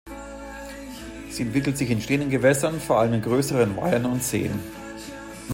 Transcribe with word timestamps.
Sie 1.29 1.43
entwickelt 1.43 1.77
sich 1.77 1.91
in 1.91 2.01
stehenden 2.01 2.31
Gewässern, 2.31 2.79
vor 2.81 2.97
allem 2.99 3.13
in 3.13 3.21
größeren 3.21 3.77
Weihern 3.77 4.05
und 4.07 4.23
Seen. 4.23 4.59